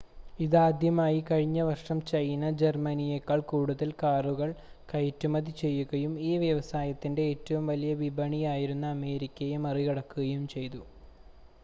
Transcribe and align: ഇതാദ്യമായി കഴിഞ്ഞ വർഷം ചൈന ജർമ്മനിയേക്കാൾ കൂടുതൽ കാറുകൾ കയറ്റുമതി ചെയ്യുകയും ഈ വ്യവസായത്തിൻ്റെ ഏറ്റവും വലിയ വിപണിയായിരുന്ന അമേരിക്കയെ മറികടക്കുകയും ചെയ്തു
ഇതാദ്യമായി 0.39 1.19
കഴിഞ്ഞ 1.21 1.59
വർഷം 1.67 1.97
ചൈന 2.07 2.49
ജർമ്മനിയേക്കാൾ 2.61 3.39
കൂടുതൽ 3.51 3.89
കാറുകൾ 4.01 4.49
കയറ്റുമതി 4.91 5.53
ചെയ്യുകയും 5.59 6.13
ഈ 6.21 6.39
വ്യവസായത്തിൻ്റെ 6.43 7.25
ഏറ്റവും 7.33 7.67
വലിയ 7.71 7.93
വിപണിയായിരുന്ന 8.01 8.87
അമേരിക്കയെ 8.97 9.59
മറികടക്കുകയും 9.67 10.45
ചെയ്തു 10.55 10.81